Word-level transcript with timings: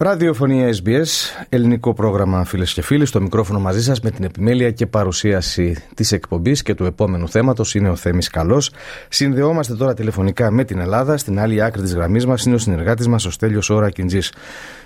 Ραδιοφωνία 0.00 0.68
SBS, 0.84 1.06
ελληνικό 1.48 1.94
πρόγραμμα 1.94 2.44
φίλες 2.44 2.74
και 2.74 2.82
φίλοι. 2.82 3.06
Στο 3.06 3.20
μικρόφωνο 3.20 3.60
μαζί 3.60 3.82
σας 3.82 4.00
με 4.00 4.10
την 4.10 4.24
επιμέλεια 4.24 4.70
και 4.70 4.86
παρουσίαση 4.86 5.84
της 5.94 6.12
εκπομπής 6.12 6.62
και 6.62 6.74
του 6.74 6.84
επόμενου 6.84 7.28
θέματος 7.28 7.74
είναι 7.74 7.88
ο 7.88 7.96
Θέμης 7.96 8.30
Καλός. 8.30 8.70
Συνδεόμαστε 9.08 9.74
τώρα 9.74 9.94
τηλεφωνικά 9.94 10.50
με 10.50 10.64
την 10.64 10.78
Ελλάδα. 10.78 11.16
Στην 11.16 11.38
άλλη 11.38 11.62
άκρη 11.62 11.82
της 11.82 11.94
γραμμής 11.94 12.26
μας 12.26 12.44
είναι 12.44 12.54
ο 12.54 12.58
συνεργάτης 12.58 13.08
μας, 13.08 13.24
ο 13.24 13.30
Στέλιος 13.30 13.70
Ωρα 13.70 13.90
Κιντζής. 13.90 14.34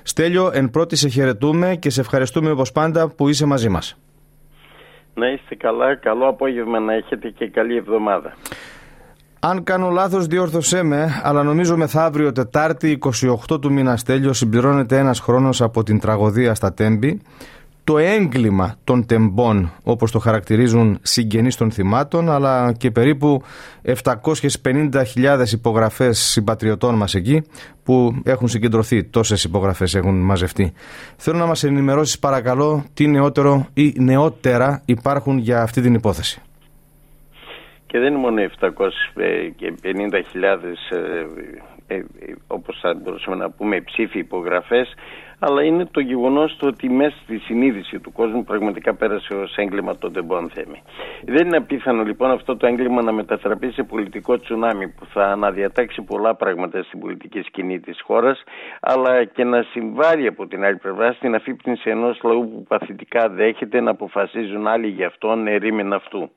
Στέλιο, 0.02 0.50
εν 0.54 0.70
πρώτη 0.70 0.96
σε 0.96 1.08
χαιρετούμε 1.08 1.76
και 1.76 1.90
σε 1.90 2.00
ευχαριστούμε 2.00 2.50
όπως 2.50 2.72
πάντα 2.72 3.08
που 3.08 3.28
είσαι 3.28 3.46
μαζί 3.46 3.68
μας. 3.68 3.98
Να 5.14 5.30
είστε 5.30 5.54
καλά, 5.54 5.96
καλό 5.96 6.28
απόγευμα 6.28 6.80
να 6.80 6.94
έχετε 6.94 7.28
και 7.28 7.48
καλή 7.48 7.76
εβδομάδα. 7.76 8.36
Αν 9.44 9.62
κάνω 9.64 9.90
λάθος 9.90 10.26
διόρθωσέ 10.26 10.82
με, 10.82 11.20
αλλά 11.22 11.42
νομίζω 11.42 11.76
μεθαύριο 11.76 12.32
Τετάρτη 12.32 12.98
28 13.48 13.60
του 13.60 13.72
μήνα 13.72 13.96
Στέλιος 13.96 14.38
συμπληρώνεται 14.38 14.98
ένας 14.98 15.20
χρόνος 15.20 15.62
από 15.62 15.82
την 15.82 16.00
τραγωδία 16.00 16.54
στα 16.54 16.72
Τέμπη. 16.72 17.20
Το 17.84 17.98
έγκλημα 17.98 18.74
των 18.84 19.06
τεμπών, 19.06 19.72
όπως 19.82 20.10
το 20.10 20.18
χαρακτηρίζουν 20.18 20.98
συγγενείς 21.02 21.56
των 21.56 21.70
θυμάτων, 21.70 22.30
αλλά 22.30 22.72
και 22.72 22.90
περίπου 22.90 23.42
750.000 23.82 25.52
υπογραφές 25.52 26.18
συμπατριωτών 26.18 26.94
μας 26.94 27.14
εκεί, 27.14 27.42
που 27.82 28.20
έχουν 28.24 28.48
συγκεντρωθεί, 28.48 29.04
τόσες 29.04 29.44
υπογραφές 29.44 29.94
έχουν 29.94 30.20
μαζευτεί. 30.20 30.72
Θέλω 31.16 31.38
να 31.38 31.46
μας 31.46 31.64
ενημερώσεις 31.64 32.18
παρακαλώ 32.18 32.84
τι 32.94 33.06
νεότερο 33.06 33.66
ή 33.74 33.94
νεότερα 33.96 34.82
υπάρχουν 34.84 35.38
για 35.38 35.62
αυτή 35.62 35.80
την 35.80 35.94
υπόθεση 35.94 36.42
και 37.92 37.98
δεν 37.98 38.12
είναι 38.12 38.20
μόνο 38.20 38.42
750.000 38.60 38.72
ε, 41.86 41.94
ε, 41.94 42.04
όπως 42.46 42.78
θα 42.80 42.94
μπορούσαμε 42.94 43.36
να 43.36 43.50
πούμε 43.50 43.80
ψήφοι 43.80 44.18
υπογραφές 44.18 44.94
αλλά 45.38 45.62
είναι 45.62 45.86
το 45.90 46.00
γεγονός 46.00 46.56
το 46.56 46.66
ότι 46.66 46.88
μέσα 46.88 47.16
στη 47.22 47.38
συνείδηση 47.38 47.98
του 48.00 48.12
κόσμου 48.12 48.44
πραγματικά 48.44 48.94
πέρασε 48.94 49.34
ως 49.34 49.56
έγκλημα 49.56 49.96
το 49.96 50.10
τεμπών 50.10 50.50
θέμη. 50.54 50.82
Δεν 51.24 51.46
είναι 51.46 51.56
απίθανο 51.56 52.02
λοιπόν 52.02 52.30
αυτό 52.30 52.56
το 52.56 52.66
έγκλημα 52.66 53.02
να 53.02 53.12
μετατραπεί 53.12 53.70
σε 53.70 53.82
πολιτικό 53.82 54.38
τσουνάμι 54.38 54.88
που 54.88 55.06
θα 55.06 55.24
αναδιατάξει 55.24 56.02
πολλά 56.02 56.34
πράγματα 56.34 56.82
στην 56.82 57.00
πολιτική 57.00 57.40
σκηνή 57.42 57.80
της 57.80 58.00
χώρας 58.02 58.42
αλλά 58.80 59.24
και 59.24 59.44
να 59.44 59.62
συμβάλλει 59.62 60.26
από 60.26 60.46
την 60.46 60.64
άλλη 60.64 60.76
πλευρά 60.76 61.12
στην 61.12 61.34
αφύπνιση 61.34 61.90
ενός 61.90 62.20
λαού 62.22 62.50
που 62.50 62.62
παθητικά 62.68 63.28
δέχεται 63.28 63.80
να 63.80 63.90
αποφασίζουν 63.90 64.66
άλλοι 64.66 64.86
για 64.88 65.06
αυτόν 65.06 65.46
ερήμην 65.46 65.92
αυτού 65.92 66.30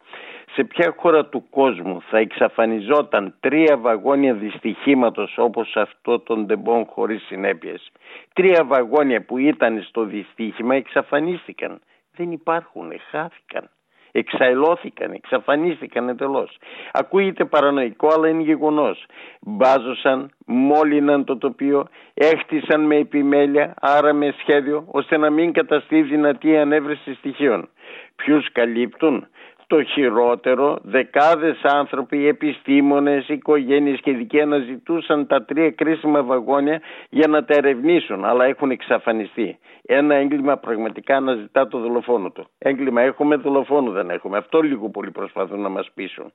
σε 0.53 0.63
ποια 0.63 0.95
χώρα 0.97 1.25
του 1.25 1.49
κόσμου 1.49 2.01
θα 2.09 2.17
εξαφανιζόταν 2.17 3.35
τρία 3.39 3.77
βαγόνια 3.77 4.33
δυστυχήματος 4.33 5.37
όπως 5.37 5.75
αυτό 5.75 6.19
των 6.19 6.47
τεμπών 6.47 6.85
χωρίς 6.85 7.21
συνέπειες; 7.23 7.91
Τρία 8.33 8.63
βαγόνια 8.65 9.25
που 9.25 9.37
ήταν 9.37 9.81
στο 9.81 10.03
δυστύχημα 10.03 10.75
εξαφανίστηκαν. 10.75 11.79
Δεν 12.15 12.31
υπάρχουν, 12.31 12.91
χάθηκαν. 13.11 13.69
Εξαελώθηκαν, 14.17 15.11
εξαφανίστηκαν 15.11 16.09
εντελώς. 16.09 16.57
Ακούγεται 16.91 17.45
παρανοϊκό, 17.45 18.07
αλλά 18.13 18.27
είναι 18.27 18.41
γεγονός. 18.41 19.05
Μπάζωσαν, 19.41 20.29
μόλυναν 20.45 21.25
το 21.25 21.37
τοπίο, 21.37 21.87
έχτισαν 22.13 22.81
με 22.81 22.95
επιμέλεια, 22.95 23.73
άρα 23.79 24.13
με 24.13 24.35
σχέδιο, 24.39 24.85
ώστε 24.87 25.17
να 25.17 25.29
μην 25.29 25.53
καταστεί 25.53 26.01
δυνατή 26.01 26.57
ανέβρεση 26.57 27.13
στοιχείων. 27.13 27.69
Ποιους 28.15 28.51
καλύπτουν, 28.51 29.27
το 29.67 29.83
χειρότερο, 29.83 30.77
δεκάδες 30.81 31.59
άνθρωποι, 31.63 32.27
επιστήμονες, 32.27 33.27
οικογένειες 33.27 33.99
και 33.99 34.11
δικοί 34.11 34.41
αναζητούσαν 34.41 35.27
τα 35.27 35.45
τρία 35.45 35.71
κρίσιμα 35.71 36.23
βαγόνια 36.23 36.81
για 37.09 37.27
να 37.27 37.45
τα 37.45 37.53
ερευνήσουν, 37.55 38.25
αλλά 38.25 38.45
έχουν 38.45 38.71
εξαφανιστεί. 38.71 39.57
Ένα 39.87 40.15
έγκλημα 40.15 40.57
πραγματικά 40.57 41.15
αναζητά 41.15 41.67
το 41.67 41.79
δολοφόνο 41.79 42.29
του. 42.29 42.47
Έγκλημα 42.57 43.01
έχουμε, 43.01 43.35
δολοφόνο 43.35 43.91
δεν 43.91 44.09
έχουμε. 44.09 44.37
Αυτό 44.37 44.61
λίγο 44.61 44.89
πολύ 44.89 45.11
προσπαθούν 45.11 45.61
να 45.61 45.69
μας 45.69 45.91
πείσουν. 45.93 46.33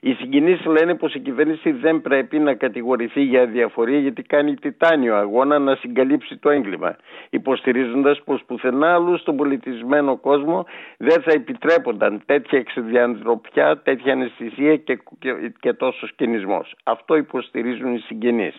Οι 0.00 0.12
συγκινήσεις 0.12 0.64
λένε 0.66 0.94
πως 0.94 1.14
η 1.14 1.20
κυβέρνηση 1.20 1.70
δεν 1.70 2.00
πρέπει 2.00 2.38
να 2.38 2.54
κατηγορηθεί 2.54 3.22
για 3.22 3.46
διαφορία 3.46 3.98
γιατί 3.98 4.22
κάνει 4.22 4.54
τιτάνιο 4.54 5.16
αγώνα 5.16 5.58
να 5.58 5.74
συγκαλύψει 5.74 6.36
το 6.36 6.50
έγκλημα, 6.50 6.96
υποστηρίζοντας 7.30 8.22
πως 8.24 8.42
πουθενά 8.46 8.94
άλλου 8.94 9.18
στον 9.18 9.36
πολιτισμένο 9.36 10.16
κόσμο 10.16 10.64
δεν 10.98 11.22
θα 11.22 11.30
επιτρέπονταν 11.32 12.22
τέτοια 12.26 12.58
ξεδιανθρωπιά, 12.70 13.78
τέτοια 13.78 14.12
αναισθησία 14.12 14.76
και, 14.76 14.98
και, 15.18 15.52
και 15.60 15.72
τόσο 15.72 16.06
κινησμός. 16.16 16.74
Αυτό 16.84 17.16
υποστηρίζουν 17.16 17.94
οι 17.94 17.98
συγγενείς. 17.98 18.54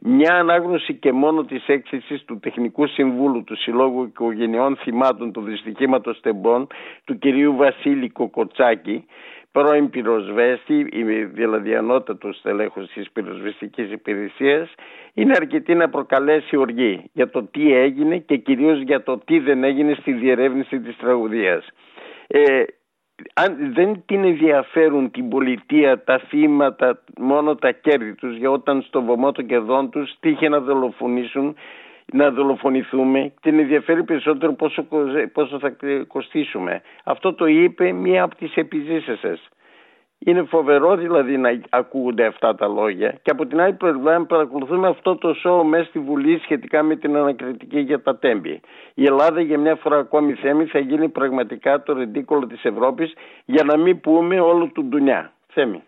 Μια 0.00 0.34
ανάγνωση 0.34 0.94
και 0.94 1.12
μόνο 1.12 1.44
της 1.44 1.66
έκθεσης 1.66 2.24
του 2.24 2.38
Τεχνικού 2.40 2.86
Συμβούλου 2.86 3.44
του 3.44 3.56
Συλλόγου 3.56 4.02
Οικογενειών 4.02 4.76
Θυμάτων 4.76 5.32
του 5.32 5.40
Δυστυχήματος 5.40 6.20
Τεμπών 6.20 6.66
του 7.04 7.18
κυρίου 7.18 7.56
Βασίλη 7.56 8.08
Κοκοτσάκη 8.08 9.04
πρώην 9.52 9.90
πυροσβέστη, 9.90 10.88
δηλαδή 11.32 11.74
ανώτατος 11.74 12.36
στελέχος 12.36 12.90
της 12.90 13.10
πυροσβεστικής 13.10 13.92
υπηρεσίας, 13.92 14.74
είναι 15.14 15.32
αρκετή 15.36 15.74
να 15.74 15.88
προκαλέσει 15.88 16.56
οργή 16.56 17.10
για 17.12 17.30
το 17.30 17.42
τι 17.42 17.74
έγινε 17.74 18.18
και 18.18 18.36
κυρίως 18.36 18.80
για 18.80 19.02
το 19.02 19.18
τι 19.18 19.38
δεν 19.38 19.64
έγινε 19.64 19.94
στη 19.94 20.12
διερεύνηση 20.12 20.80
της 20.80 20.96
τραγουδίας. 20.96 21.68
Ε, 22.26 22.62
αν 23.34 23.72
δεν 23.74 24.02
την 24.06 24.24
ενδιαφέρουν 24.24 25.10
την 25.10 25.28
πολιτεία, 25.28 26.04
τα 26.04 26.18
θύματα, 26.18 27.02
μόνο 27.18 27.54
τα 27.54 27.72
κέρδη 27.72 28.14
τους 28.14 28.36
για 28.36 28.50
όταν 28.50 28.82
στο 28.82 29.02
βωμό 29.02 29.32
των 29.32 29.46
κερδών 29.46 29.90
τους 29.90 30.14
τύχε 30.20 30.48
να 30.48 30.60
δολοφονήσουν 30.60 31.56
να 32.12 32.30
δολοφονηθούμε 32.30 33.32
την 33.40 33.58
ενδιαφέρει 33.58 34.04
περισσότερο 34.04 34.52
πόσο, 34.52 34.86
πόσο 35.32 35.58
θα 35.58 35.76
κοστίσουμε. 36.06 36.82
Αυτό 37.04 37.34
το 37.34 37.46
είπε 37.46 37.92
μία 37.92 38.22
από 38.22 38.36
τις 38.36 38.54
επιζήσεσες. 38.54 39.48
Είναι 40.24 40.42
φοβερό 40.42 40.96
δηλαδή 40.96 41.36
να 41.36 41.48
ακούγονται 41.68 42.26
αυτά 42.26 42.54
τα 42.54 42.66
λόγια 42.66 43.18
και 43.22 43.30
από 43.30 43.46
την 43.46 43.60
άλλη 43.60 43.72
πλευρά 43.72 44.26
παρακολουθούμε 44.26 44.88
αυτό 44.88 45.16
το 45.16 45.34
σώο 45.34 45.64
μέσα 45.64 45.84
στη 45.84 45.98
Βουλή 45.98 46.38
σχετικά 46.38 46.82
με 46.82 46.96
την 46.96 47.16
ανακριτική 47.16 47.80
για 47.80 48.02
τα 48.02 48.18
τέμπη. 48.18 48.60
Η 48.94 49.04
Ελλάδα 49.04 49.40
για 49.40 49.58
μια 49.58 49.76
φορά 49.76 49.98
ακόμη 49.98 50.32
θέμη 50.32 50.64
θα 50.64 50.78
γίνει 50.78 51.08
πραγματικά 51.08 51.82
το 51.82 51.92
ρεντίκολο 51.92 52.46
της 52.46 52.64
Ευρώπης 52.64 53.12
για 53.44 53.64
να 53.64 53.76
μην 53.76 54.00
πούμε 54.00 54.40
όλο 54.40 54.66
του 54.66 54.84
ντουνιά. 54.84 55.32
Θέμη. 55.52 55.82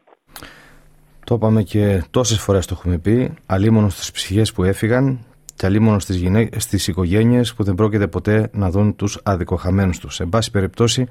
Το 1.24 1.34
είπαμε 1.34 1.62
και 1.62 2.02
τόσες 2.10 2.38
φορές 2.40 2.66
το 2.66 2.74
έχουμε 2.78 2.98
πει, 2.98 3.34
αλίμονος 3.46 3.92
στις 3.92 4.10
ψυχές 4.10 4.52
που 4.52 4.64
έφυγαν 4.64 5.18
και 5.56 5.66
αλίμονος 5.66 6.02
στις, 6.02 6.16
γυναί... 6.16 6.48
στις 6.56 6.88
οικογένειες 6.88 7.54
που 7.54 7.62
δεν 7.62 7.74
πρόκειται 7.74 8.06
ποτέ 8.06 8.50
να 8.52 8.70
δουν 8.70 8.96
τους 8.96 9.20
αδικοχαμένους 9.24 9.98
τους. 9.98 10.14
Σε 10.14 10.26
πάση 10.26 10.50
περιπτώσει, 10.50 11.08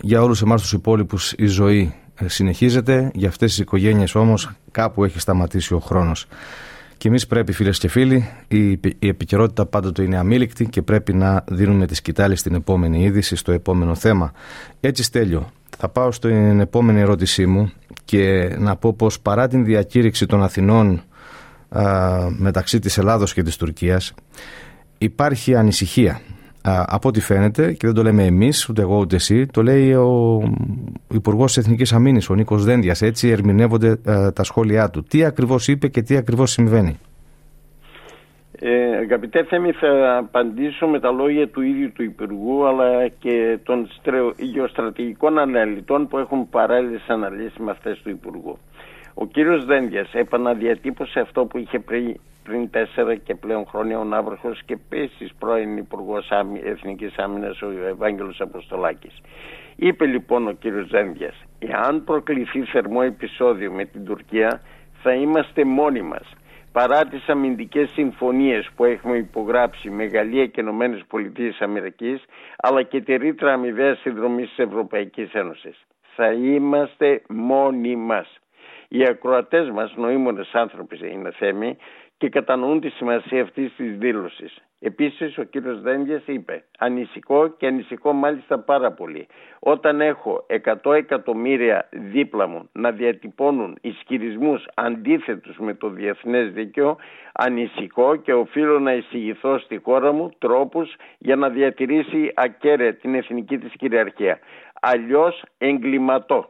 για 0.00 0.22
όλους 0.22 0.42
εμάς 0.42 0.62
τους 0.62 0.72
υπόλοιπους 0.72 1.32
η 1.32 1.46
ζωή 1.46 1.94
ε, 2.14 2.28
συνεχίζεται, 2.28 3.10
για 3.14 3.28
αυτές 3.28 3.50
τις 3.50 3.58
οικογένειες 3.58 4.14
όμως 4.14 4.50
κάπου 4.70 5.04
έχει 5.04 5.20
σταματήσει 5.20 5.74
ο 5.74 5.78
χρόνος. 5.78 6.26
Και 6.96 7.08
εμείς 7.08 7.26
πρέπει, 7.26 7.52
φίλες 7.52 7.78
και 7.78 7.88
φίλοι, 7.88 8.28
η, 8.48 8.70
η 8.98 9.08
επικαιρότητα 9.08 9.66
πάντοτε 9.66 10.02
είναι 10.02 10.18
αμήλικτη 10.18 10.66
και 10.66 10.82
πρέπει 10.82 11.12
να 11.14 11.44
δίνουμε 11.48 11.86
τη 11.86 11.94
σκητάλη 11.94 12.36
στην 12.36 12.54
επόμενη 12.54 13.04
είδηση, 13.04 13.36
στο 13.36 13.52
επόμενο 13.52 13.94
θέμα. 13.94 14.32
Έτσι, 14.80 15.02
στέλιο. 15.02 15.50
Θα 15.78 15.88
πάω 15.88 16.12
στην 16.12 16.60
επόμενη 16.60 17.00
ερώτησή 17.00 17.46
μου 17.46 17.72
και 18.04 18.54
να 18.58 18.76
πω 18.76 18.92
πως 18.92 19.20
παρά 19.20 19.48
την 19.48 19.64
διακήρυξη 19.64 20.26
των 20.26 20.42
Αθηνών 20.42 21.02
μεταξύ 22.38 22.78
της 22.78 22.98
Ελλάδος 22.98 23.32
και 23.34 23.42
της 23.42 23.56
Τουρκίας 23.56 24.14
υπάρχει 24.98 25.54
ανησυχία 25.54 26.20
από 26.64 27.08
ό,τι 27.08 27.20
φαίνεται 27.20 27.72
και 27.72 27.86
δεν 27.86 27.94
το 27.94 28.02
λέμε 28.02 28.24
εμείς 28.24 28.68
ούτε 28.68 28.82
εγώ 28.82 28.98
ούτε 28.98 29.16
εσύ 29.16 29.46
το 29.46 29.62
λέει 29.62 29.92
ο 29.94 30.42
Υπουργός 31.12 31.56
Εθνικής 31.56 31.92
Αμήνης 31.92 32.30
ο 32.30 32.34
Νίκος 32.34 32.64
Δένδιας 32.64 33.02
έτσι 33.02 33.28
ερμηνεύονται 33.28 33.96
τα 34.34 34.42
σχόλιά 34.42 34.90
του 34.90 35.02
τι 35.02 35.24
ακριβώς 35.24 35.68
είπε 35.68 35.88
και 35.88 36.02
τι 36.02 36.16
ακριβώς 36.16 36.50
συμβαίνει; 36.50 36.98
Ε, 38.64 38.96
αγαπητέ 38.96 39.44
Θέμη, 39.44 39.72
θα 39.72 40.16
απαντήσω 40.18 40.86
με 40.86 41.00
τα 41.00 41.10
λόγια 41.10 41.48
του 41.48 41.62
ίδιου 41.62 41.92
του 41.92 42.02
Υπουργού 42.02 42.66
αλλά 42.66 43.08
και 43.08 43.58
των 43.62 43.88
γεωστρατηγικών 44.38 45.38
αναλυτών 45.38 46.08
που 46.08 46.18
έχουν 46.18 46.48
παράλληλες 46.48 47.04
αναλύσεις 47.08 47.56
με 47.58 47.70
αυτές 47.70 48.00
του 48.02 48.10
Υπουργού. 48.10 48.58
Ο 49.14 49.26
κύριος 49.26 49.64
Δένδιας 49.64 50.12
επαναδιατύπωσε 50.12 51.20
αυτό 51.20 51.44
που 51.44 51.58
είχε 51.58 51.78
πριν, 51.78 52.16
πριν 52.42 52.70
τέσσερα 52.70 53.14
και 53.14 53.34
πλέον 53.34 53.66
χρόνια 53.66 53.98
ο 53.98 54.04
Ναύαρχος 54.04 54.62
και 54.64 54.72
επίσης 54.72 55.34
πρώην 55.38 55.76
Υπουργός 55.76 56.30
Εθνικής 56.64 57.16
Άμυνας 57.16 57.62
ο 57.62 57.70
Ευάγγελος 57.86 58.40
Αποστολάκης. 58.40 59.20
Είπε 59.76 60.06
λοιπόν 60.06 60.48
ο 60.48 60.52
κύριος 60.52 60.88
Δένδιας, 60.88 61.44
εάν 61.58 62.04
προκληθεί 62.04 62.62
θερμό 62.64 63.00
επεισόδιο 63.04 63.72
με 63.72 63.84
την 63.84 64.04
Τουρκία 64.04 64.60
θα 65.02 65.12
είμαστε 65.12 65.64
μόνοι 65.64 66.02
μας. 66.02 66.32
παρά 66.72 67.04
τις 67.04 67.28
αμυντικές 67.28 67.90
συμφωνίες 67.90 68.70
που 68.76 68.84
έχουμε 68.84 69.16
υπογράψει 69.16 69.90
με 69.90 70.04
Γαλλία 70.04 70.46
και 70.46 70.60
Ηνωμένες 70.60 71.02
Πολιτείες 71.08 71.60
Αμερικής 71.60 72.24
αλλά 72.56 72.82
και 72.82 73.00
τη 73.00 73.16
ρήτρα 73.16 73.52
αμοιβαίας 73.52 73.98
συνδρομής 73.98 74.48
της 74.48 74.58
Ευρωπαϊκής 74.58 75.32
Ένωσης. 75.32 75.86
Θα 76.16 76.32
είμαστε 76.32 77.22
μόνοι 77.28 77.96
μας. 77.96 78.36
Οι 78.88 79.04
ακροατές 79.04 79.70
μας, 79.70 79.94
νοήμονες 79.96 80.50
άνθρωποι 80.52 80.98
είναι 81.12 81.30
θέμη 81.30 81.76
και 82.22 82.28
κατανοούν 82.28 82.80
τη 82.80 82.88
σημασία 82.88 83.42
αυτής 83.42 83.74
της 83.76 83.96
δήλωσης. 83.98 84.58
Επίσης 84.80 85.38
ο 85.38 85.42
κύριος 85.42 85.80
Δένδιας 85.80 86.22
είπε 86.26 86.64
ανησυχώ 86.78 87.48
και 87.48 87.66
ανησυχώ 87.66 88.12
μάλιστα 88.12 88.58
πάρα 88.58 88.92
πολύ. 88.92 89.26
Όταν 89.58 90.00
έχω 90.00 90.46
100 90.82 90.92
εκατομμύρια 90.94 91.88
δίπλα 91.90 92.46
μου 92.46 92.68
να 92.72 92.90
διατυπώνουν 92.90 93.78
ισχυρισμούς 93.80 94.66
αντίθετους 94.74 95.56
με 95.58 95.74
το 95.74 95.88
διεθνές 95.88 96.52
δίκαιο 96.52 96.96
ανησυχώ 97.32 98.16
και 98.16 98.32
οφείλω 98.32 98.78
να 98.78 98.92
εισηγηθώ 98.92 99.58
στη 99.58 99.80
χώρα 99.84 100.12
μου 100.12 100.30
τρόπους 100.38 100.94
για 101.18 101.36
να 101.36 101.48
διατηρήσει 101.48 102.32
ακέραια 102.34 102.94
την 102.94 103.14
εθνική 103.14 103.58
της 103.58 103.72
κυριαρχία. 103.78 104.38
Αλλιώς 104.80 105.44
εγκληματώ. 105.58 106.48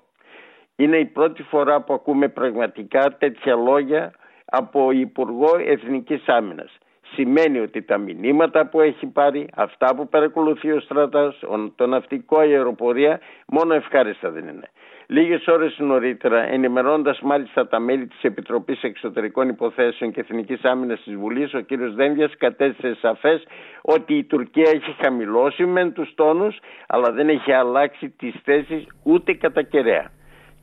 Είναι 0.77 0.97
η 0.97 1.05
πρώτη 1.05 1.43
φορά 1.43 1.81
που 1.81 1.93
ακούμε 1.93 2.29
πραγματικά 2.29 3.17
τέτοια 3.19 3.55
λόγια 3.55 4.13
από 4.45 4.91
Υπουργό 4.91 5.51
Εθνικής 5.67 6.23
Άμυνας 6.27 6.79
σημαίνει 7.15 7.59
ότι 7.59 7.83
τα 7.83 7.99
μηνύματα 7.99 8.67
που 8.67 8.81
έχει 8.81 9.07
πάρει, 9.07 9.49
αυτά 9.55 9.95
που 9.95 10.09
παρακολουθεί 10.09 10.73
ο 10.73 10.81
στρατός, 10.81 11.45
το 11.75 11.87
ναυτικό 11.87 12.39
αεροπορία, 12.39 13.21
μόνο 13.47 13.75
ευχάριστα 13.75 14.31
δεν 14.31 14.49
είναι. 14.49 14.69
Λίγες 15.07 15.47
ώρες 15.47 15.77
νωρίτερα, 15.79 16.43
ενημερώνοντας 16.43 17.21
μάλιστα 17.21 17.69
τα 17.69 17.79
μέλη 17.79 18.07
της 18.07 18.23
Επιτροπής 18.23 18.83
Εξωτερικών 18.83 19.49
Υποθέσεων 19.49 20.13
και 20.13 20.21
Εθνικής 20.21 20.65
Άμυνας 20.65 21.03
της 21.03 21.15
Βουλής, 21.15 21.55
ο 21.55 21.63
κ. 21.63 21.67
Δένδιας 21.95 22.37
κατέστησε 22.37 22.97
σαφές 23.01 23.43
ότι 23.83 24.15
η 24.15 24.25
Τουρκία 24.25 24.71
έχει 24.75 24.97
χαμηλώσει 25.03 25.65
μεν 25.67 25.93
τους 25.93 26.15
τόνους, 26.15 26.59
αλλά 26.87 27.13
δεν 27.13 27.29
έχει 27.29 27.53
αλλάξει 27.53 28.09
τις 28.09 28.35
θέσεις 28.45 28.87
ούτε 29.03 29.33
κατά 29.35 29.63
κεραία 29.63 30.11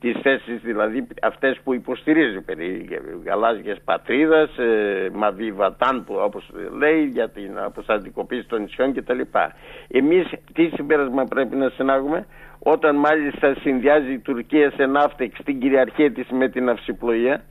τις 0.00 0.16
θέσεις 0.22 0.60
δηλαδή 0.62 1.06
αυτές 1.22 1.60
που 1.64 1.74
υποστηρίζει 1.74 2.40
περί 2.40 2.88
γαλάζιας 3.24 3.78
πατρίδας, 3.84 4.58
ε, 4.58 5.10
Μαβί 5.12 5.52
Βατάν 5.52 6.04
που 6.04 6.14
όπως 6.18 6.50
λέει 6.78 7.04
για 7.04 7.28
την 7.30 7.58
αποστατικοποίηση 7.58 8.46
των 8.46 8.60
νησιών 8.62 8.92
κτλ. 8.94 9.20
Εμείς 9.88 10.26
τι 10.52 10.68
συμπέρασμα 10.74 11.24
πρέπει 11.24 11.56
να 11.56 11.68
συνάγουμε; 11.68 12.26
Όταν 12.58 12.96
μάλιστα 12.96 13.54
συνδυάζει 13.60 14.12
η 14.12 14.18
Τουρκία 14.18 14.70
σε 14.70 14.86
ναύτεξ 14.86 15.40
την 15.44 15.60
κυριαρχία 15.60 16.12
της 16.12 16.28
με 16.30 16.48
την 16.48 16.68
αυσιπλοεία 16.68 17.42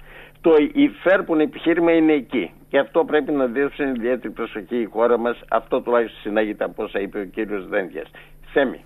το 0.41 0.55
υφέρπον 0.73 1.39
επιχείρημα 1.39 1.91
είναι 1.91 2.13
εκεί. 2.13 2.51
Και 2.69 2.79
αυτό 2.79 3.05
πρέπει 3.05 3.31
να 3.31 3.47
δώσουν 3.47 3.95
ιδιαίτερη 3.95 4.33
προσοχή 4.33 4.77
η 4.77 4.85
χώρα 4.85 5.17
μας. 5.17 5.41
Αυτό 5.49 5.81
τουλάχιστον 5.81 6.21
συνάγεται 6.21 6.63
από 6.63 6.83
όσα 6.83 6.99
είπε 6.99 7.19
ο 7.19 7.23
κύριος 7.25 7.67
Δέντιας. 7.67 8.11
Θέμη. 8.53 8.83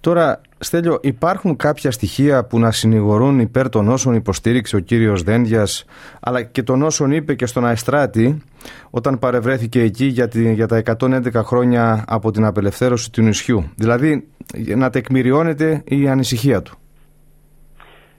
Τώρα, 0.00 0.40
Στέλιο, 0.58 0.98
υπάρχουν 1.02 1.56
κάποια 1.56 1.90
στοιχεία 1.90 2.44
που 2.44 2.58
να 2.58 2.70
συνηγορούν 2.70 3.40
υπέρ 3.40 3.68
των 3.68 3.88
όσων 3.88 4.14
υποστήριξε 4.14 4.76
ο 4.76 4.78
κύριος 4.78 5.22
Δέντιας, 5.22 5.84
αλλά 6.20 6.42
και 6.42 6.62
των 6.62 6.82
όσων 6.82 7.10
είπε 7.10 7.34
και 7.34 7.46
στον 7.46 7.66
Αεστράτη, 7.66 8.42
όταν 8.90 9.18
παρευρέθηκε 9.18 9.80
εκεί 9.80 10.04
για, 10.04 10.28
τη, 10.28 10.52
για 10.52 10.66
τα 10.66 10.82
111 10.98 11.32
χρόνια 11.34 12.04
από 12.06 12.30
την 12.30 12.44
απελευθέρωση 12.44 13.12
του 13.12 13.22
νησιού. 13.22 13.70
Δηλαδή, 13.74 14.28
να 14.76 14.90
τεκμηριώνεται 14.90 15.82
η 15.84 16.08
ανησυχία 16.08 16.62
του. 16.62 16.78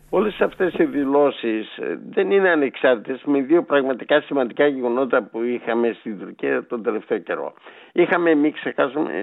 Όλες 0.10 0.42
αυτές 0.42 0.74
οι 0.74 0.84
δηλώσεις 0.84 1.78
ε, 1.78 2.00
δεν 2.10 2.32
είναι 2.32 2.50
ανεξάρτητες 2.50 3.24
με 3.24 3.42
δύο 3.42 3.64
πραγματικά 3.64 4.22
σημαντικά 4.22 4.68
γεγονότα 4.68 5.24
που 5.24 5.42
είχαμε 5.42 5.96
στην 6.00 6.20
Τουρκία 6.20 6.66
τον 6.66 6.84
τελευταίο 6.84 7.18
καιρό. 7.18 7.54
Είχαμε, 7.92 8.36
μην, 8.36 8.54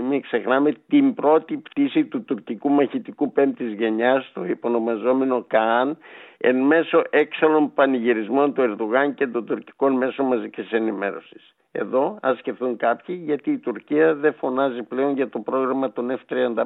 μην 0.08 0.20
ξεχνάμε, 0.20 0.72
την 0.88 1.14
πρώτη 1.14 1.56
πτήση 1.56 2.04
του 2.04 2.25
τουρκικού 2.25 2.70
μαχητικού 2.70 3.32
πέμπτης 3.32 3.72
γενιάς, 3.72 4.31
το 4.34 4.44
υπονομαζόμενο 4.44 5.44
ΚΑΑΝ, 5.46 5.98
εν 6.38 6.56
μέσω 6.56 7.02
έξαλλων 7.10 7.72
πανηγυρισμών 7.75 8.54
του 8.54 8.62
Ερδογάν 8.62 9.14
και 9.14 9.26
των 9.26 9.46
τουρκικών 9.46 9.92
μέσων 9.92 10.26
μαζικής 10.26 10.70
ενημέρωσης. 10.70 11.54
Εδώ 11.72 12.19
ας 12.22 12.38
σκεφτούν 12.38 12.76
κάποιοι 12.76 13.22
γιατί 13.25 13.50
η 13.50 13.58
Τουρκία 13.58 14.14
δεν 14.14 14.34
φωνάζει 14.34 14.82
πλέον 14.82 15.14
για 15.14 15.28
το 15.28 15.38
πρόγραμμα 15.38 15.92
των 15.92 16.10
F-35. 16.10 16.64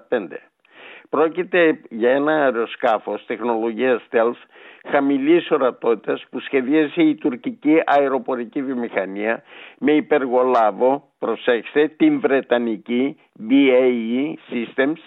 Πρόκειται 1.09 1.81
για 1.89 2.11
ένα 2.11 2.33
αεροσκάφος 2.33 3.25
τεχνολογίας 3.27 4.03
stealth 4.11 4.43
χαμηλής 4.91 5.51
ορατότητας 5.51 6.25
που 6.31 6.41
σχεδίασε 6.41 7.03
η 7.03 7.15
τουρκική 7.15 7.83
αεροπορική 7.85 8.63
βιομηχανία 8.63 9.43
με 9.79 9.93
υπεργολάβο, 9.93 11.09
προσέξτε, 11.19 11.89
την 11.89 12.21
βρετανική 12.21 13.17
BAE 13.51 14.35
Systems 14.51 14.99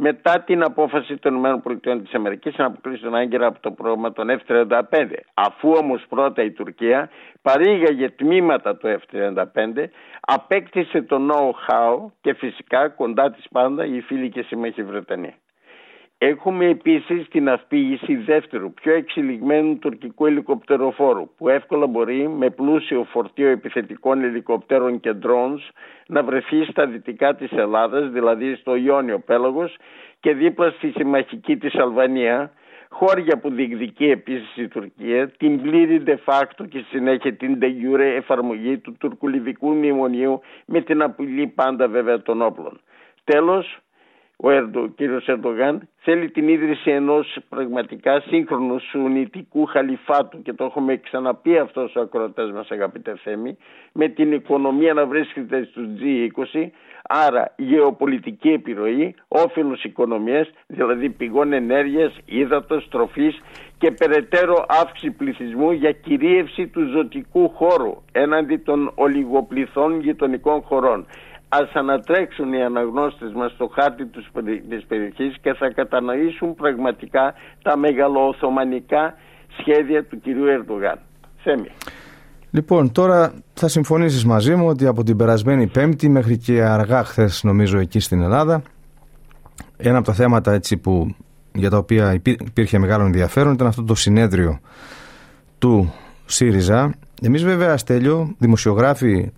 μετά 0.00 0.40
την 0.46 0.62
απόφαση 0.62 1.16
των 1.16 1.36
ΗΠΑ 1.36 1.98
της 2.02 2.14
Αμερικής 2.14 2.56
να 2.56 2.64
αποκλείσει 2.64 3.06
άγκυρα 3.12 3.46
από 3.46 3.60
το 3.60 3.70
πρόγραμμα 3.70 4.12
των 4.12 4.28
F-35. 4.30 4.80
Αφού 5.34 5.70
όμως 5.70 6.04
πρώτα 6.08 6.42
η 6.42 6.50
Τουρκία 6.50 7.10
παρήγαγε 7.42 8.10
τμήματα 8.10 8.76
του 8.76 8.98
F-35, 9.00 9.84
απέκτησε 10.20 11.02
το 11.02 11.18
know-how 11.30 12.12
και 12.20 12.34
φυσικά 12.34 12.88
κοντά 12.88 13.30
της 13.30 13.48
πάντα 13.52 13.84
η 13.86 14.00
φίλη 14.00 14.28
και 14.28 14.42
σύμμαχη 14.42 14.82
Βρετανία. 14.82 15.34
Έχουμε 16.20 16.66
επίσης 16.66 17.28
την 17.28 17.48
αυπήγηση 17.48 18.16
δεύτερου, 18.16 18.72
πιο 18.72 18.92
εξελιγμένου 18.94 19.78
τουρκικού 19.78 20.26
ελικοπτεροφόρου 20.26 21.30
που 21.36 21.48
εύκολα 21.48 21.86
μπορεί 21.86 22.28
με 22.28 22.50
πλούσιο 22.50 23.04
φορτίο 23.04 23.48
επιθετικών 23.48 24.24
ελικοπτέρων 24.24 25.00
και 25.00 25.14
drones 25.22 25.70
να 26.06 26.22
βρεθεί 26.22 26.64
στα 26.64 26.86
δυτικά 26.86 27.34
της 27.34 27.52
Ελλάδας, 27.52 28.10
δηλαδή 28.10 28.54
στο 28.54 28.76
Ιόνιο 28.76 29.18
Πέλαγος 29.18 29.76
και 30.20 30.34
δίπλα 30.34 30.70
στη 30.70 30.90
συμμαχική 30.90 31.56
της 31.56 31.74
Αλβανία, 31.74 32.52
χώρια 32.88 33.38
που 33.38 33.50
διεκδικεί 33.50 34.10
επίσης 34.10 34.56
η 34.56 34.68
Τουρκία, 34.68 35.28
την 35.28 35.62
πλήρη 35.62 36.02
de 36.06 36.16
facto 36.24 36.68
και 36.68 36.84
συνέχεια 36.90 37.34
την 37.34 37.58
de 37.60 37.66
jure 37.66 38.16
εφαρμογή 38.16 38.78
του 38.78 38.96
τουρκουλιβικού 38.98 39.68
μνημονίου 39.70 40.40
με 40.66 40.80
την 40.80 41.02
απειλή 41.02 41.46
πάντα 41.46 41.88
βέβαια 41.88 42.22
των 42.22 42.42
όπλων. 42.42 42.80
Τέλος, 43.24 43.78
ο 44.40 44.50
Ερντο, 44.50 44.88
κύριος 44.88 45.28
Ερντογάν 45.28 45.88
θέλει 45.96 46.30
την 46.30 46.48
ίδρυση 46.48 46.90
ενός 46.90 47.38
πραγματικά 47.48 48.20
σύγχρονου 48.20 48.78
σουνητικού 48.78 49.64
χαλιφάτου. 49.66 50.42
Και 50.42 50.52
το 50.52 50.64
έχουμε 50.64 50.96
ξαναπεί 50.96 51.58
αυτός 51.58 51.94
ο 51.96 52.00
ακροατές 52.00 52.50
μας 52.50 52.70
αγαπητέ 52.70 53.16
Θέμη 53.24 53.56
με 53.92 54.08
την 54.08 54.32
οικονομία 54.32 54.94
να 54.94 55.06
βρίσκεται 55.06 55.64
στους 55.64 55.86
G20 56.00 56.68
άρα 57.02 57.54
γεωπολιτική 57.56 58.48
επιρροή, 58.48 59.14
όφελος 59.28 59.84
οικονομίας 59.84 60.50
δηλαδή 60.66 61.10
πηγών 61.10 61.52
ενέργειας, 61.52 62.18
ύδατος, 62.24 62.88
τροφής 62.88 63.40
και 63.78 63.90
περαιτέρω 63.90 64.64
αύξηση 64.68 65.10
πληθυσμού 65.10 65.70
για 65.70 65.92
κυρίευση 65.92 66.66
του 66.66 66.86
ζωτικού 66.86 67.48
χώρου 67.48 68.02
έναντι 68.12 68.56
των 68.56 68.92
ολιγοπληθών 68.94 70.00
γειτονικών 70.00 70.62
χωρών 70.62 71.06
ας 71.48 71.70
ανατρέξουν 71.72 72.52
οι 72.52 72.62
αναγνώστες 72.62 73.32
μας 73.32 73.52
στο 73.52 73.70
χάρτη 73.74 74.06
της 74.68 74.84
περιοχής 74.88 75.36
και 75.40 75.54
θα 75.54 75.70
κατανοήσουν 75.70 76.54
πραγματικά 76.54 77.34
τα 77.62 77.76
μεγαλοοθωμανικά 77.76 79.14
σχέδια 79.58 80.04
του 80.04 80.20
κυρίου 80.20 80.44
Ερντογάν. 80.44 80.98
Θέμη. 81.42 81.68
Λοιπόν, 82.50 82.92
τώρα 82.92 83.32
θα 83.54 83.68
συμφωνήσεις 83.68 84.24
μαζί 84.24 84.54
μου 84.54 84.66
ότι 84.66 84.86
από 84.86 85.02
την 85.02 85.16
περασμένη 85.16 85.66
Πέμπτη 85.66 86.08
μέχρι 86.08 86.38
και 86.38 86.62
αργά 86.62 87.04
χθες 87.04 87.42
νομίζω 87.44 87.78
εκεί 87.78 88.00
στην 88.00 88.22
Ελλάδα 88.22 88.62
ένα 89.76 89.98
από 89.98 90.06
τα 90.06 90.12
θέματα 90.12 90.52
έτσι 90.52 90.76
που, 90.76 91.14
για 91.54 91.70
τα 91.70 91.76
οποία 91.76 92.20
υπήρχε 92.22 92.78
μεγάλο 92.78 93.04
ενδιαφέρον 93.04 93.52
ήταν 93.52 93.66
αυτό 93.66 93.84
το 93.84 93.94
συνέδριο 93.94 94.58
του 95.58 95.92
ΣΥΡΙΖΑ. 96.26 96.94
Εμείς 97.22 97.44
βέβαια, 97.44 97.76
Στέλιο, 97.76 98.34
δημοσιογράφοι 98.38 99.32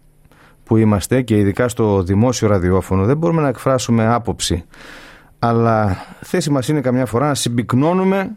που 0.71 0.77
είμαστε 0.77 1.23
και 1.23 1.37
ειδικά 1.37 1.69
στο 1.69 2.03
δημόσιο 2.03 2.49
ραδιόφωνο 2.49 3.05
δεν 3.05 3.17
μπορούμε 3.17 3.43
να 3.43 3.49
εκφράσουμε 3.49 4.07
άποψη. 4.07 4.65
Αλλά 5.39 5.97
θέση 6.21 6.51
μας 6.51 6.69
είναι 6.69 6.81
καμιά 6.81 7.07
φορά 7.07 7.27
να 7.27 7.35
συμπυκνώνουμε 7.35 8.37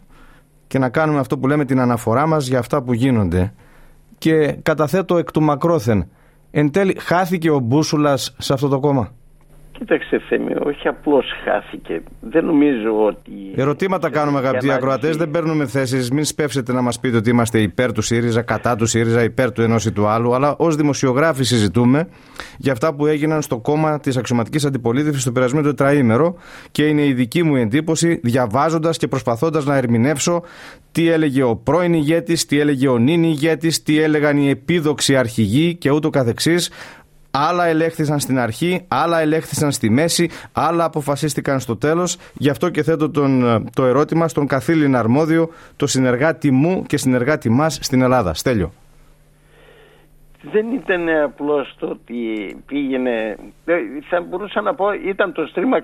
και 0.66 0.78
να 0.78 0.88
κάνουμε 0.88 1.18
αυτό 1.18 1.38
που 1.38 1.46
λέμε 1.46 1.64
την 1.64 1.80
αναφορά 1.80 2.26
μας 2.26 2.46
για 2.46 2.58
αυτά 2.58 2.82
που 2.82 2.92
γίνονται. 2.92 3.52
Και 4.18 4.52
καταθέτω 4.62 5.16
εκ 5.16 5.30
του 5.30 5.42
μακρόθεν 5.42 6.06
εν 6.50 6.70
τέλει 6.70 6.96
χάθηκε 7.00 7.50
ο 7.50 7.58
Μπούσουλας 7.58 8.34
σε 8.38 8.52
αυτό 8.52 8.68
το 8.68 8.80
κόμμα 8.80 9.12
Κοίταξε 9.78 10.18
Θέμη, 10.28 10.54
όχι 10.64 10.88
απλώς 10.88 11.26
χάθηκε. 11.44 12.02
Δεν 12.20 12.44
νομίζω 12.44 13.04
ότι... 13.06 13.32
Ερωτήματα 13.56 14.10
κάνουμε 14.10 14.38
αγαπητοί 14.38 14.72
ακροατές. 14.72 15.16
Δεν 15.16 15.30
παίρνουμε 15.30 15.66
θέσεις. 15.66 16.10
Μην 16.10 16.24
σπεύσετε 16.24 16.72
να 16.72 16.80
μας 16.80 17.00
πείτε 17.00 17.16
ότι 17.16 17.30
είμαστε 17.30 17.60
υπέρ 17.60 17.92
του 17.92 18.02
ΣΥΡΙΖΑ, 18.02 18.42
κατά 18.42 18.76
του 18.76 18.86
ΣΥΡΙΖΑ, 18.86 19.22
υπέρ 19.22 19.52
του 19.52 19.62
ενός 19.62 19.84
ή 19.84 19.92
του 19.92 20.06
άλλου. 20.06 20.34
Αλλά 20.34 20.54
ως 20.58 20.76
δημοσιογράφοι 20.76 21.44
συζητούμε 21.44 22.08
για 22.58 22.72
αυτά 22.72 22.94
που 22.94 23.06
έγιναν 23.06 23.42
στο 23.42 23.58
κόμμα 23.58 24.00
της 24.00 24.16
αξιωματικής 24.16 24.64
αντιπολίτευσης 24.64 25.24
το 25.24 25.32
περασμένο 25.32 25.66
τετραήμερο. 25.66 26.36
Και 26.70 26.86
είναι 26.86 27.06
η 27.06 27.12
δική 27.12 27.42
μου 27.42 27.56
εντύπωση 27.56 28.20
διαβάζοντας 28.22 28.96
και 28.96 29.08
προσπαθώντας 29.08 29.64
να 29.64 29.76
ερμηνεύσω 29.76 30.42
τι 30.92 31.08
έλεγε 31.08 31.42
ο 31.42 31.56
πρώην 31.56 31.94
ηγέτης, 31.94 32.46
τι 32.46 32.60
έλεγε 32.60 32.88
ο 32.88 32.98
νυν 32.98 33.22
ηγέτης, 33.22 33.82
τι 33.82 34.00
έλεγαν 34.00 34.36
οι 34.36 34.48
επίδοξοι 34.48 35.16
αρχηγοί 35.16 35.74
και 35.74 35.90
ούτω 35.90 36.10
καθεξής 36.10 36.70
Άλλα 37.36 37.66
ελέγχθησαν 37.66 38.18
στην 38.18 38.38
αρχή, 38.38 38.84
άλλα 38.88 39.20
ελέγχθησαν 39.20 39.72
στη 39.72 39.90
μέση, 39.90 40.30
άλλα 40.52 40.84
αποφασίστηκαν 40.84 41.60
στο 41.60 41.76
τέλος. 41.76 42.16
Γι' 42.34 42.50
αυτό 42.50 42.70
και 42.70 42.82
θέτω 42.82 43.10
τον, 43.10 43.64
το 43.74 43.84
ερώτημα 43.84 44.28
στον 44.28 44.46
καθήλυνα 44.46 44.98
αρμόδιο, 44.98 45.48
το 45.76 45.86
συνεργάτη 45.86 46.50
μου 46.50 46.82
και 46.86 46.96
συνεργάτη 46.96 47.50
μας 47.50 47.78
στην 47.82 48.02
Ελλάδα. 48.02 48.34
Στέλιο. 48.34 48.72
Δεν 50.52 50.72
ήταν 50.72 51.08
απλώς 51.24 51.74
το 51.78 51.86
ότι 51.86 52.16
πήγαινε, 52.66 53.36
ε, 53.64 53.74
θα 54.08 54.20
μπορούσα 54.20 54.60
να 54.60 54.74
πω 54.74 54.92
ήταν 54.92 55.32
το 55.32 55.46
στρίμα 55.46 55.76
ε, 55.76 55.82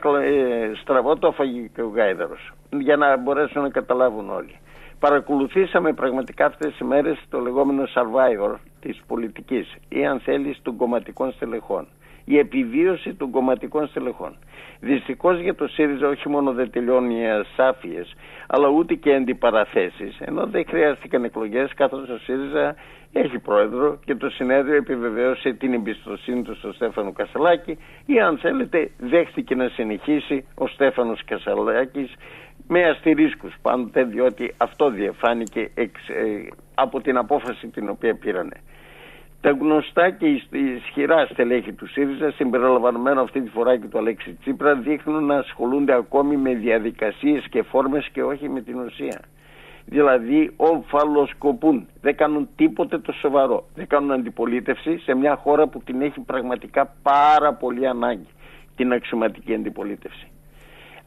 στραβό 0.81 1.17
το 1.17 1.29
αφαγικό 1.29 1.93
γάιδαρος, 1.95 2.53
για 2.71 2.97
να 2.97 3.17
μπορέσουν 3.17 3.63
να 3.63 3.69
καταλάβουν 3.69 4.31
όλοι 4.31 4.55
παρακολουθήσαμε 5.01 5.93
πραγματικά 5.93 6.47
αυτές 6.47 6.71
τις 6.71 6.81
μέρες 6.87 7.19
το 7.29 7.41
λεγόμενο 7.41 7.83
survivor 7.95 8.55
της 8.81 9.03
πολιτικής 9.07 9.75
ή 9.89 10.07
αν 10.07 10.21
θέλεις 10.21 10.59
των 10.63 10.77
κομματικών 10.77 11.33
στελεχών. 11.33 11.87
Η 12.25 12.39
επιβίωση 12.39 13.15
των 13.15 13.31
κομματικών 13.31 13.87
στελεχών. 13.87 14.37
Δυστυχώς 14.81 15.41
για 15.41 15.55
το 15.55 15.67
ΣΥΡΙΖΑ 15.69 16.09
όχι 16.09 16.29
μόνο 16.29 16.53
δεν 16.53 16.71
τελειώνει 16.71 17.21
οι 17.21 17.27
ασάφειες 17.29 18.15
αλλά 18.47 18.69
ούτε 18.69 18.95
και 18.95 19.15
αντιπαραθέσεις 19.15 20.21
ενώ 20.21 20.47
δεν 20.47 20.65
χρειάστηκαν 20.69 21.25
εκλογές 21.25 21.75
καθώς 21.75 22.09
ο 22.09 22.19
ΣΥΡΙΖΑ 22.19 22.75
έχει 23.13 23.39
πρόεδρο 23.39 23.99
και 24.05 24.15
το 24.15 24.31
συνέδριο 24.31 24.77
επιβεβαίωσε 24.77 25.53
την 25.53 25.73
εμπιστοσύνη 25.73 26.43
του 26.43 26.57
στο 26.57 26.73
Στέφανο 26.73 27.13
Κασαλάκη 27.13 27.79
ή 28.07 28.21
αν 28.21 28.39
θέλετε 28.39 28.91
δέχτηκε 28.99 29.55
να 29.55 29.69
συνεχίσει 29.69 30.47
ο 30.55 30.67
Στέφανος 30.67 31.25
Κασαλάκης 31.25 32.15
με 32.73 32.85
αστηρίσκους 32.89 33.55
πάντοτε 33.63 34.05
διότι 34.05 34.55
αυτό 34.57 34.91
διεφάνηκε 34.91 35.71
εξ, 35.75 36.09
ε, 36.09 36.49
από 36.75 37.01
την 37.01 37.17
απόφαση 37.17 37.67
την 37.69 37.89
οποία 37.89 38.15
πήρανε. 38.15 38.57
Τα 39.41 39.51
γνωστά 39.51 40.11
και 40.11 40.27
ισχυρά 40.77 41.27
στελέχη 41.27 41.73
του 41.73 41.87
ΣΥΡΙΖΑ, 41.87 42.31
συμπεριλαμβανομένο 42.31 43.21
αυτή 43.21 43.41
τη 43.41 43.51
φορά 43.51 43.77
και 43.77 43.87
του 43.87 43.99
Αλέξη 43.99 44.33
Τσίπρα, 44.41 44.75
δείχνουν 44.75 45.25
να 45.25 45.37
ασχολούνται 45.37 45.95
ακόμη 45.95 46.37
με 46.37 46.55
διαδικασίες 46.55 47.47
και 47.51 47.63
φόρμες 47.63 48.09
και 48.13 48.23
όχι 48.23 48.49
με 48.49 48.61
την 48.61 48.79
ουσία. 48.79 49.21
Δηλαδή 49.85 50.53
ομφαλοσκοπούν, 50.57 51.89
δεν 52.01 52.17
κάνουν 52.17 52.49
τίποτε 52.57 52.99
το 52.99 53.13
σοβαρό, 53.13 53.69
δεν 53.75 53.87
κάνουν 53.87 54.13
αντιπολίτευση 54.13 54.99
σε 54.99 55.15
μια 55.15 55.37
χώρα 55.37 55.67
που 55.67 55.83
την 55.83 56.01
έχει 56.03 56.21
πραγματικά 56.21 56.95
πάρα 57.03 57.55
πολύ 57.55 57.87
ανάγκη, 57.87 58.29
την 58.77 58.93
αξιωματική 58.93 59.55
αντιπολίτευση. 59.55 60.31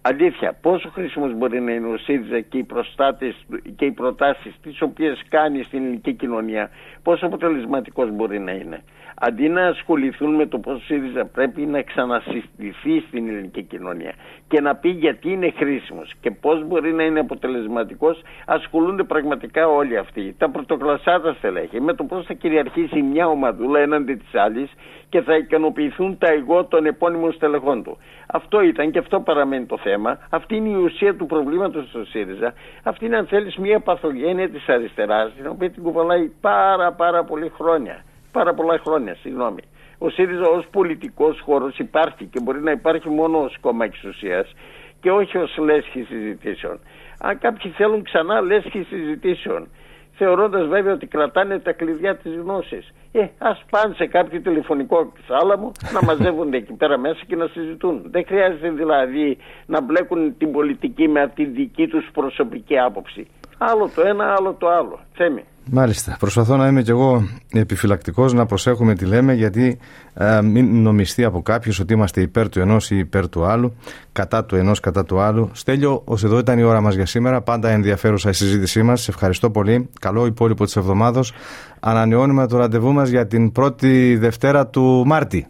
Αλήθεια, 0.05 0.53
πόσο 0.61 0.89
χρήσιμος 0.89 1.33
μπορεί 1.33 1.59
να 1.61 1.71
είναι 1.71 1.87
ο 1.87 1.97
ΣΥΡΙΖΑ 1.97 2.39
και 2.39 2.57
οι, 2.57 2.63
προστάτες, 2.63 3.45
και 3.75 3.85
οι 3.85 3.91
προτάσεις 3.91 4.55
τις 4.61 4.81
οποίες 4.81 5.23
κάνει 5.29 5.63
στην 5.63 5.83
ελληνική 5.83 6.13
κοινωνία, 6.13 6.69
πόσο 7.03 7.25
αποτελεσματικός 7.25 8.11
μπορεί 8.11 8.39
να 8.39 8.51
είναι; 8.51 8.83
Αντί 9.15 9.49
να 9.49 9.67
ασχοληθούν 9.67 10.35
με 10.35 10.45
το 10.45 10.59
πώς 10.59 10.75
ο 10.75 10.79
ΣΥΡΙΖΑ 10.79 11.25
πρέπει 11.25 11.61
να 11.65 11.81
ξανασυστηθεί 11.81 13.03
στην 13.07 13.27
ελληνική 13.27 13.63
κοινωνία 13.63 14.13
και 14.47 14.61
να 14.61 14.75
πει 14.75 14.89
γιατί 14.89 15.31
είναι 15.31 15.53
χρήσιμος 15.57 16.13
και 16.21 16.31
πώς 16.31 16.67
μπορεί 16.67 16.93
να 16.93 17.03
είναι 17.03 17.19
αποτελεσματικός, 17.19 18.21
ασχολούνται 18.45 19.03
πραγματικά 19.03 19.67
όλοι 19.67 19.97
αυτοί. 19.97 20.35
Τα 20.37 20.49
πρωτοκλασσάτα 20.49 21.33
στελέχη 21.33 21.81
με 21.81 21.93
το 21.93 22.03
πώς 22.03 22.25
θα 22.25 22.33
κυριαρχήσει 22.33 23.01
μια 23.01 23.27
ομαδούλα 23.27 23.79
έναντι 23.79 24.15
της 24.15 24.35
άλλης 24.35 24.71
και 25.09 25.21
θα 25.21 25.35
ικανοποιηθούν 25.35 26.17
τα 26.17 26.31
εγώ 26.31 26.65
των 26.65 26.85
επώνυμων 26.85 27.31
στελεχών 27.31 27.83
του. 27.83 27.97
Αυτό 28.27 28.61
ήταν 28.61 28.91
και 28.91 28.99
αυτό 28.99 29.19
παραμένει 29.19 29.65
το 29.65 29.77
θέμα. 29.77 29.92
Αυτή 30.29 30.55
είναι 30.55 30.69
η 30.69 30.75
ουσία 30.83 31.15
του 31.15 31.25
προβλήματος 31.25 31.89
του 31.89 32.05
ΣΥΡΙΖΑ. 32.05 32.53
Αυτή 32.83 33.05
είναι 33.05 33.17
αν 33.17 33.25
θέλεις 33.25 33.55
μια 33.57 33.79
παθογένεια 33.79 34.49
της 34.49 34.69
αριστεράς 34.69 35.33
την 35.33 35.47
οποία 35.47 35.71
την 35.71 35.83
κουβαλάει 35.83 36.31
πάρα 36.41 36.91
πάρα 36.91 37.23
πολύ 37.23 37.51
χρόνια. 37.57 38.03
Πάρα 38.31 38.53
πολλά 38.53 38.77
χρόνια, 38.77 39.15
συγγνώμη. 39.15 39.61
Ο 39.97 40.09
ΣΥΡΙΖΑ 40.09 40.47
ως 40.47 40.67
πολιτικός 40.71 41.39
χώρος 41.39 41.77
υπάρχει 41.77 42.25
και 42.25 42.39
μπορεί 42.43 42.61
να 42.61 42.71
υπάρχει 42.71 43.09
μόνο 43.09 43.37
ως 43.39 43.57
κόμμα 43.61 43.85
εξουσίας 43.85 44.53
και 45.01 45.11
όχι 45.11 45.37
ως 45.37 45.57
λέσχη 45.57 46.03
συζητήσεων. 46.03 46.79
Αν 47.19 47.37
κάποιοι 47.39 47.71
θέλουν 47.71 48.03
ξανά 48.03 48.41
λέσχη 48.41 48.85
συζητήσεων 48.89 49.67
θεωρώντας 50.15 50.67
βέβαια 50.67 50.93
ότι 50.93 51.07
κρατάνε 51.07 51.59
τα 51.59 51.71
κλειδιά 51.71 52.15
της 52.15 52.35
γνώσης. 52.35 52.93
Ε, 53.11 53.25
ας 53.37 53.63
πάνε 53.69 53.93
σε 53.93 54.05
κάποιο 54.05 54.41
τηλεφωνικό 54.41 55.11
θάλαμο 55.27 55.71
να 55.93 56.03
μαζεύονται 56.07 56.57
εκεί 56.57 56.73
πέρα 56.73 56.97
μέσα 56.97 57.19
και 57.27 57.35
να 57.35 57.47
συζητούν. 57.47 58.01
Δεν 58.05 58.25
χρειάζεται 58.27 58.69
δηλαδή 58.69 59.37
να 59.65 59.81
μπλέκουν 59.81 60.37
την 60.37 60.51
πολιτική 60.51 61.07
με 61.07 61.31
τη 61.35 61.45
δική 61.45 61.87
τους 61.87 62.09
προσωπική 62.13 62.79
άποψη. 62.79 63.27
Άλλο 63.57 63.89
το 63.95 64.01
ένα, 64.01 64.33
άλλο 64.37 64.53
το 64.59 64.69
άλλο. 64.69 64.99
Θέμη. 65.13 65.43
Μάλιστα. 65.71 66.15
Προσπαθώ 66.19 66.57
να 66.57 66.67
είμαι 66.67 66.81
κι 66.81 66.89
εγώ 66.89 67.27
επιφυλακτικός, 67.51 68.33
να 68.33 68.45
προσέχουμε 68.45 68.95
τι 68.95 69.05
λέμε, 69.05 69.33
γιατί 69.33 69.77
ε, 70.13 70.41
μην 70.41 70.81
νομιστεί 70.81 71.23
από 71.23 71.41
κάποιο 71.41 71.73
ότι 71.81 71.93
είμαστε 71.93 72.21
υπέρ 72.21 72.49
του 72.49 72.59
ενός 72.59 72.91
ή 72.91 72.97
υπέρ 72.97 73.29
του 73.29 73.45
άλλου, 73.45 73.75
κατά 74.11 74.45
του 74.45 74.55
ενός, 74.55 74.79
κατά 74.79 75.05
του 75.05 75.19
άλλου. 75.19 75.49
Στέλιο, 75.53 76.01
ως 76.05 76.23
εδώ 76.23 76.37
ήταν 76.37 76.59
η 76.59 76.63
ώρα 76.63 76.81
μας 76.81 76.95
για 76.95 77.05
σήμερα. 77.05 77.41
Πάντα 77.41 77.69
ενδιαφέρουσα 77.69 78.29
η 78.29 78.33
συζήτησή 78.33 78.83
μας. 78.83 79.01
Σε 79.01 79.11
ευχαριστώ 79.11 79.49
πολύ. 79.49 79.89
Καλό 79.99 80.25
υπόλοιπο 80.25 80.65
της 80.65 80.75
εβδομάδος. 80.75 81.33
Ανανεώνουμε 81.79 82.47
το 82.47 82.57
ραντεβού 82.57 82.93
μας 82.93 83.09
για 83.09 83.27
την 83.27 83.51
πρώτη 83.51 84.15
Δευτέρα 84.15 84.67
του 84.67 85.03
Μάρτη. 85.05 85.47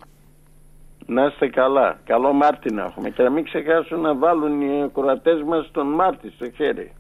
Να 1.06 1.26
είστε 1.26 1.48
καλά. 1.48 2.00
Καλό 2.06 2.34
Μάρτι 2.34 2.74
να 2.74 2.84
έχουμε. 2.84 3.10
Και 3.10 3.24
να 3.24 3.30
μην 3.30 3.44
ξεχάσουν 3.44 4.00
να 4.00 4.16
βάλουν 4.16 4.62
οι 4.62 4.90
κορατέ 4.94 5.32
μας 5.48 5.70
τον 5.72 5.88
Μάρτι 5.88 6.32
στο 6.36 6.46
χέρι. 6.56 6.92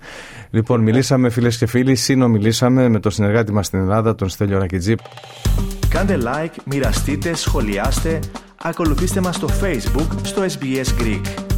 λοιπόν, 0.56 0.80
μιλήσαμε 0.80 1.30
φίλες 1.30 1.58
και 1.58 1.66
φίλοι, 1.66 1.94
συνομιλήσαμε 1.94 2.88
με 2.88 3.00
τον 3.00 3.10
συνεργάτη 3.10 3.52
μας 3.52 3.66
στην 3.66 3.78
Ελλάδα, 3.78 4.14
τον 4.14 4.28
Στέλιο 4.28 4.58
Ρακιτζή. 4.58 4.94
Κάντε 5.90 6.18
like, 6.22 6.54
μοιραστείτε, 6.64 7.34
σχολιάστε, 7.34 8.18
ακολουθήστε 8.62 9.20
μας 9.20 9.36
στο 9.36 9.48
Facebook, 9.62 10.08
στο 10.22 10.42
SBS 10.42 11.02
Greek. 11.02 11.49